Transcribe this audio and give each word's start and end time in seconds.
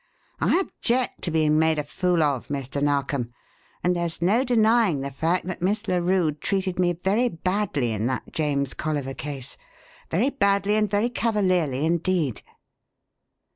I 0.39 0.57
object 0.59 1.21
to 1.21 1.29
being 1.29 1.59
made 1.59 1.77
a 1.77 1.83
fool 1.83 2.23
of, 2.23 2.47
Mr. 2.47 2.81
Narkom; 2.81 3.35
and 3.83 3.95
there's 3.95 4.19
no 4.19 4.43
denying 4.43 5.01
the 5.01 5.11
fact 5.11 5.45
that 5.45 5.61
Miss 5.61 5.87
Larue 5.87 6.31
treated 6.31 6.79
me 6.79 6.93
very 6.93 7.29
badly 7.29 7.91
in 7.91 8.07
that 8.07 8.33
James 8.33 8.73
Colliver 8.73 9.13
case 9.13 9.57
very 10.09 10.31
badly 10.31 10.75
and 10.75 10.89
very 10.89 11.11
cavalierly 11.11 11.85
indeed." 11.85 12.41